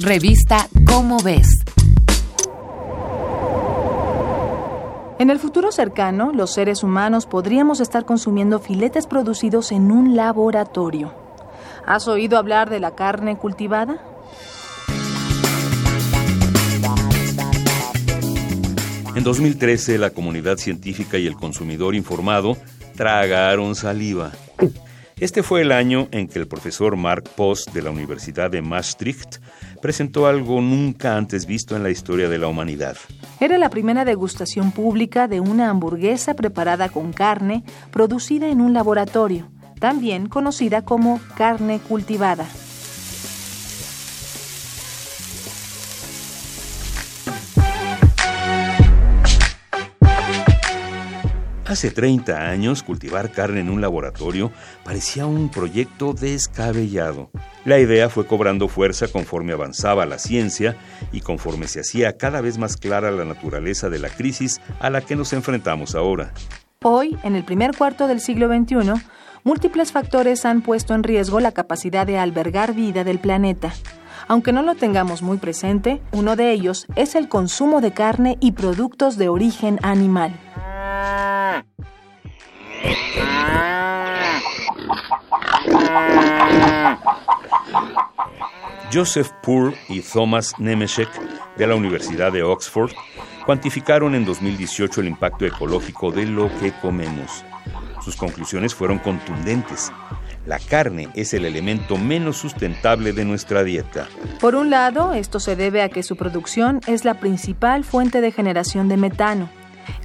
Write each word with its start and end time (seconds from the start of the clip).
Revista 0.00 0.68
Cómo 0.86 1.18
ves. 1.22 1.46
En 5.20 5.30
el 5.30 5.38
futuro 5.38 5.70
cercano, 5.70 6.32
los 6.32 6.52
seres 6.52 6.82
humanos 6.82 7.26
podríamos 7.26 7.78
estar 7.78 8.04
consumiendo 8.04 8.58
filetes 8.58 9.06
producidos 9.06 9.70
en 9.70 9.92
un 9.92 10.16
laboratorio. 10.16 11.14
¿Has 11.86 12.08
oído 12.08 12.38
hablar 12.38 12.70
de 12.70 12.80
la 12.80 12.96
carne 12.96 13.38
cultivada? 13.38 14.04
En 19.14 19.22
2013, 19.22 19.98
la 19.98 20.10
comunidad 20.10 20.56
científica 20.56 21.18
y 21.18 21.28
el 21.28 21.36
consumidor 21.36 21.94
informado 21.94 22.56
tragaron 22.96 23.76
saliva. 23.76 24.32
Este 25.20 25.44
fue 25.44 25.62
el 25.62 25.70
año 25.70 26.08
en 26.10 26.26
que 26.26 26.40
el 26.40 26.48
profesor 26.48 26.96
Mark 26.96 27.24
Post 27.36 27.72
de 27.72 27.82
la 27.82 27.90
Universidad 27.90 28.50
de 28.50 28.62
Maastricht 28.62 29.36
presentó 29.80 30.26
algo 30.26 30.60
nunca 30.60 31.16
antes 31.16 31.46
visto 31.46 31.76
en 31.76 31.84
la 31.84 31.90
historia 31.90 32.28
de 32.28 32.38
la 32.38 32.48
humanidad. 32.48 32.96
Era 33.38 33.56
la 33.56 33.70
primera 33.70 34.04
degustación 34.04 34.72
pública 34.72 35.28
de 35.28 35.38
una 35.38 35.70
hamburguesa 35.70 36.34
preparada 36.34 36.88
con 36.88 37.12
carne 37.12 37.62
producida 37.92 38.48
en 38.48 38.60
un 38.60 38.72
laboratorio, 38.72 39.50
también 39.78 40.28
conocida 40.28 40.82
como 40.82 41.20
carne 41.36 41.78
cultivada. 41.78 42.46
Hace 51.74 51.90
30 51.90 52.50
años, 52.50 52.84
cultivar 52.84 53.32
carne 53.32 53.58
en 53.58 53.68
un 53.68 53.80
laboratorio 53.80 54.52
parecía 54.84 55.26
un 55.26 55.48
proyecto 55.48 56.12
descabellado. 56.12 57.32
La 57.64 57.80
idea 57.80 58.08
fue 58.08 58.28
cobrando 58.28 58.68
fuerza 58.68 59.08
conforme 59.08 59.54
avanzaba 59.54 60.06
la 60.06 60.20
ciencia 60.20 60.76
y 61.10 61.20
conforme 61.20 61.66
se 61.66 61.80
hacía 61.80 62.16
cada 62.16 62.40
vez 62.40 62.58
más 62.58 62.76
clara 62.76 63.10
la 63.10 63.24
naturaleza 63.24 63.90
de 63.90 63.98
la 63.98 64.08
crisis 64.08 64.60
a 64.78 64.88
la 64.88 65.00
que 65.00 65.16
nos 65.16 65.32
enfrentamos 65.32 65.96
ahora. 65.96 66.32
Hoy, 66.84 67.18
en 67.24 67.34
el 67.34 67.42
primer 67.42 67.76
cuarto 67.76 68.06
del 68.06 68.20
siglo 68.20 68.46
XXI, 68.46 68.92
múltiples 69.42 69.90
factores 69.90 70.44
han 70.44 70.62
puesto 70.62 70.94
en 70.94 71.02
riesgo 71.02 71.40
la 71.40 71.50
capacidad 71.50 72.06
de 72.06 72.18
albergar 72.18 72.72
vida 72.74 73.02
del 73.02 73.18
planeta. 73.18 73.72
Aunque 74.28 74.52
no 74.52 74.62
lo 74.62 74.76
tengamos 74.76 75.22
muy 75.22 75.38
presente, 75.38 76.00
uno 76.12 76.36
de 76.36 76.52
ellos 76.52 76.86
es 76.94 77.16
el 77.16 77.28
consumo 77.28 77.80
de 77.80 77.90
carne 77.90 78.38
y 78.38 78.52
productos 78.52 79.16
de 79.16 79.28
origen 79.28 79.80
animal. 79.82 80.38
Joseph 88.92 89.30
Poor 89.42 89.74
y 89.88 90.00
Thomas 90.02 90.52
Nemeshek 90.58 91.08
de 91.56 91.66
la 91.66 91.74
Universidad 91.74 92.30
de 92.30 92.44
Oxford 92.44 92.92
cuantificaron 93.44 94.14
en 94.14 94.24
2018 94.24 95.00
el 95.00 95.08
impacto 95.08 95.44
ecológico 95.44 96.12
de 96.12 96.26
lo 96.26 96.48
que 96.60 96.72
comemos. 96.72 97.44
Sus 98.04 98.16
conclusiones 98.16 98.74
fueron 98.74 98.98
contundentes. 98.98 99.92
La 100.46 100.58
carne 100.58 101.08
es 101.14 101.34
el 101.34 101.44
elemento 101.44 101.96
menos 101.96 102.36
sustentable 102.36 103.12
de 103.12 103.24
nuestra 103.24 103.64
dieta. 103.64 104.08
Por 104.40 104.54
un 104.54 104.70
lado, 104.70 105.14
esto 105.14 105.40
se 105.40 105.56
debe 105.56 105.82
a 105.82 105.88
que 105.88 106.02
su 106.02 106.16
producción 106.16 106.80
es 106.86 107.04
la 107.04 107.14
principal 107.14 107.82
fuente 107.82 108.20
de 108.20 108.30
generación 108.30 108.88
de 108.88 108.98
metano, 108.98 109.48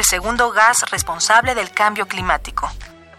el 0.00 0.04
segundo 0.04 0.50
gas 0.50 0.78
responsable 0.90 1.54
del 1.54 1.72
cambio 1.72 2.06
climático. 2.08 2.70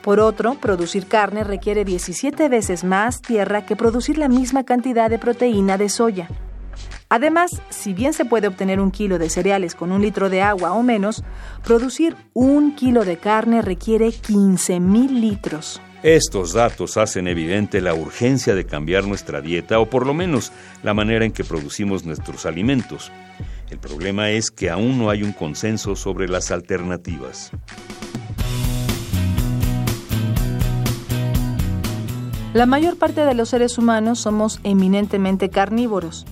Por 0.00 0.20
otro, 0.20 0.54
producir 0.54 1.08
carne 1.08 1.42
requiere 1.42 1.84
17 1.84 2.48
veces 2.48 2.84
más 2.84 3.20
tierra 3.20 3.66
que 3.66 3.74
producir 3.74 4.16
la 4.16 4.28
misma 4.28 4.62
cantidad 4.62 5.10
de 5.10 5.18
proteína 5.18 5.76
de 5.76 5.88
soya. 5.88 6.28
Además, 7.08 7.50
si 7.70 7.94
bien 7.94 8.12
se 8.12 8.24
puede 8.24 8.46
obtener 8.46 8.78
un 8.78 8.92
kilo 8.92 9.18
de 9.18 9.28
cereales 9.28 9.74
con 9.74 9.90
un 9.90 10.02
litro 10.02 10.30
de 10.30 10.40
agua 10.40 10.72
o 10.72 10.84
menos, 10.84 11.24
producir 11.64 12.14
un 12.32 12.76
kilo 12.76 13.04
de 13.04 13.16
carne 13.16 13.60
requiere 13.60 14.10
15.000 14.10 15.10
litros. 15.10 15.80
Estos 16.04 16.52
datos 16.52 16.96
hacen 16.96 17.26
evidente 17.26 17.80
la 17.80 17.92
urgencia 17.92 18.54
de 18.54 18.66
cambiar 18.66 19.04
nuestra 19.04 19.40
dieta 19.40 19.80
o 19.80 19.90
por 19.90 20.06
lo 20.06 20.14
menos 20.14 20.52
la 20.84 20.94
manera 20.94 21.24
en 21.24 21.32
que 21.32 21.42
producimos 21.42 22.04
nuestros 22.04 22.46
alimentos. 22.46 23.10
El 23.70 23.78
problema 23.78 24.30
es 24.30 24.50
que 24.50 24.70
aún 24.70 24.98
no 24.98 25.10
hay 25.10 25.22
un 25.22 25.32
consenso 25.32 25.94
sobre 25.94 26.28
las 26.28 26.50
alternativas. 26.50 27.50
La 32.54 32.64
mayor 32.64 32.96
parte 32.96 33.26
de 33.26 33.34
los 33.34 33.50
seres 33.50 33.76
humanos 33.76 34.20
somos 34.20 34.58
eminentemente 34.64 35.50
carnívoros. 35.50 36.24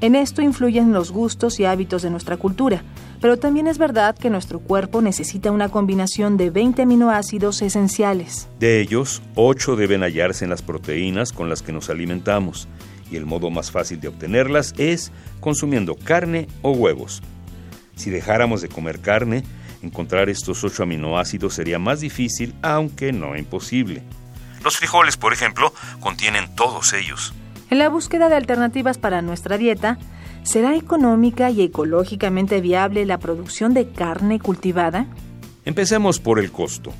En 0.00 0.14
esto 0.14 0.40
influyen 0.40 0.92
los 0.92 1.10
gustos 1.10 1.58
y 1.58 1.64
hábitos 1.64 2.02
de 2.02 2.10
nuestra 2.10 2.36
cultura, 2.36 2.84
pero 3.20 3.38
también 3.38 3.66
es 3.66 3.78
verdad 3.78 4.16
que 4.16 4.30
nuestro 4.30 4.60
cuerpo 4.60 5.02
necesita 5.02 5.50
una 5.50 5.70
combinación 5.70 6.36
de 6.36 6.50
20 6.50 6.82
aminoácidos 6.82 7.60
esenciales. 7.62 8.48
De 8.60 8.80
ellos, 8.80 9.20
8 9.34 9.76
deben 9.76 10.02
hallarse 10.02 10.44
en 10.44 10.50
las 10.50 10.62
proteínas 10.62 11.32
con 11.32 11.48
las 11.48 11.62
que 11.62 11.72
nos 11.72 11.90
alimentamos, 11.90 12.68
y 13.10 13.16
el 13.16 13.26
modo 13.26 13.50
más 13.50 13.70
fácil 13.70 14.00
de 14.00 14.08
obtenerlas 14.08 14.74
es 14.78 15.12
consumiendo 15.40 15.94
carne 15.94 16.48
o 16.62 16.72
huevos. 16.72 17.22
Si 17.96 18.10
dejáramos 18.10 18.62
de 18.62 18.68
comer 18.68 19.00
carne, 19.00 19.44
encontrar 19.82 20.28
estos 20.28 20.64
8 20.64 20.82
aminoácidos 20.82 21.54
sería 21.54 21.78
más 21.78 22.00
difícil, 22.00 22.54
aunque 22.62 23.12
no 23.12 23.36
imposible. 23.36 24.02
Los 24.62 24.78
frijoles, 24.78 25.16
por 25.16 25.32
ejemplo, 25.32 25.72
contienen 26.00 26.54
todos 26.54 26.92
ellos. 26.94 27.34
En 27.70 27.78
la 27.78 27.88
búsqueda 27.88 28.28
de 28.28 28.36
alternativas 28.36 28.98
para 28.98 29.22
nuestra 29.22 29.58
dieta, 29.58 29.98
¿será 30.42 30.74
económica 30.74 31.50
y 31.50 31.62
ecológicamente 31.62 32.60
viable 32.60 33.04
la 33.04 33.18
producción 33.18 33.74
de 33.74 33.90
carne 33.90 34.40
cultivada? 34.40 35.06
Empecemos 35.64 36.20
por 36.20 36.38
el 36.38 36.50
costo. 36.50 36.92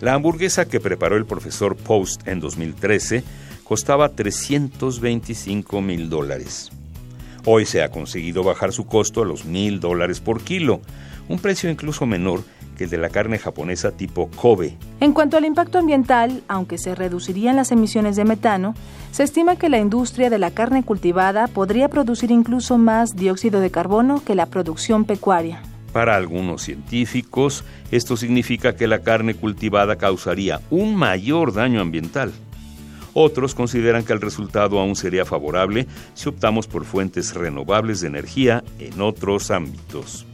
La 0.00 0.14
hamburguesa 0.14 0.66
que 0.66 0.80
preparó 0.80 1.16
el 1.16 1.26
profesor 1.26 1.76
Post 1.76 2.26
en 2.26 2.40
2013 2.40 3.22
costaba 3.72 4.10
325 4.10 5.80
mil 5.80 6.10
dólares. 6.10 6.70
Hoy 7.46 7.64
se 7.64 7.82
ha 7.82 7.90
conseguido 7.90 8.44
bajar 8.44 8.70
su 8.70 8.84
costo 8.84 9.22
a 9.22 9.24
los 9.24 9.46
mil 9.46 9.80
dólares 9.80 10.20
por 10.20 10.42
kilo, 10.42 10.82
un 11.26 11.38
precio 11.38 11.70
incluso 11.70 12.04
menor 12.04 12.42
que 12.76 12.84
el 12.84 12.90
de 12.90 12.98
la 12.98 13.08
carne 13.08 13.38
japonesa 13.38 13.92
tipo 13.92 14.28
Kobe. 14.36 14.76
En 15.00 15.14
cuanto 15.14 15.38
al 15.38 15.46
impacto 15.46 15.78
ambiental, 15.78 16.42
aunque 16.48 16.76
se 16.76 16.94
reducirían 16.94 17.56
las 17.56 17.72
emisiones 17.72 18.14
de 18.14 18.26
metano, 18.26 18.74
se 19.10 19.22
estima 19.22 19.56
que 19.56 19.70
la 19.70 19.78
industria 19.78 20.28
de 20.28 20.38
la 20.38 20.50
carne 20.50 20.82
cultivada 20.82 21.46
podría 21.46 21.88
producir 21.88 22.30
incluso 22.30 22.76
más 22.76 23.16
dióxido 23.16 23.60
de 23.60 23.70
carbono 23.70 24.22
que 24.22 24.34
la 24.34 24.44
producción 24.44 25.06
pecuaria. 25.06 25.62
Para 25.94 26.16
algunos 26.16 26.60
científicos, 26.60 27.64
esto 27.90 28.18
significa 28.18 28.76
que 28.76 28.86
la 28.86 28.98
carne 28.98 29.32
cultivada 29.32 29.96
causaría 29.96 30.60
un 30.68 30.94
mayor 30.94 31.54
daño 31.54 31.80
ambiental. 31.80 32.32
Otros 33.14 33.54
consideran 33.54 34.04
que 34.04 34.12
el 34.12 34.20
resultado 34.20 34.78
aún 34.78 34.96
sería 34.96 35.24
favorable 35.24 35.86
si 36.14 36.28
optamos 36.28 36.66
por 36.66 36.84
fuentes 36.84 37.34
renovables 37.34 38.00
de 38.00 38.08
energía 38.08 38.64
en 38.78 39.00
otros 39.00 39.50
ámbitos. 39.50 40.26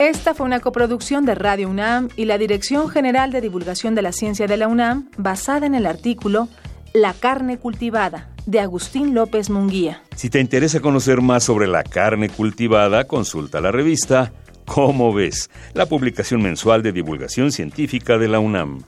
Esta 0.00 0.34
fue 0.34 0.44
una 0.44 0.60
coproducción 0.60 1.24
de 1.24 1.36
Radio 1.36 1.68
UNAM 1.68 2.08
y 2.16 2.24
la 2.24 2.36
Dirección 2.36 2.88
General 2.88 3.30
de 3.30 3.40
Divulgación 3.40 3.94
de 3.94 4.02
la 4.02 4.12
Ciencia 4.12 4.46
de 4.48 4.56
la 4.56 4.66
UNAM, 4.66 5.08
basada 5.16 5.66
en 5.66 5.74
el 5.74 5.86
artículo 5.86 6.48
La 6.92 7.14
carne 7.14 7.58
cultivada, 7.58 8.28
de 8.44 8.60
Agustín 8.60 9.14
López 9.14 9.50
Munguía. 9.50 10.02
Si 10.16 10.28
te 10.30 10.40
interesa 10.40 10.80
conocer 10.80 11.20
más 11.20 11.44
sobre 11.44 11.68
la 11.68 11.84
carne 11.84 12.28
cultivada, 12.28 13.04
consulta 13.04 13.60
la 13.60 13.70
revista 13.70 14.32
¿Cómo 14.66 15.12
ves? 15.12 15.50
La 15.72 15.86
publicación 15.86 16.42
mensual 16.42 16.82
de 16.82 16.92
divulgación 16.92 17.52
científica 17.52 18.18
de 18.18 18.28
la 18.28 18.38
UNAM. 18.38 18.82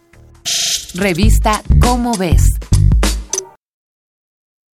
Revista 0.95 1.63
Cómo 1.81 2.17
ves 2.17 2.43